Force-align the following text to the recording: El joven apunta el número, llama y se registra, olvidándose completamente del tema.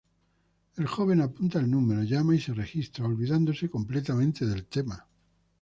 El 0.79 0.87
joven 0.87 1.21
apunta 1.21 1.59
el 1.59 1.69
número, 1.69 2.01
llama 2.01 2.33
y 2.33 2.39
se 2.39 2.55
registra, 2.55 3.05
olvidándose 3.05 3.69
completamente 3.69 4.47
del 4.47 4.65
tema. 4.65 5.05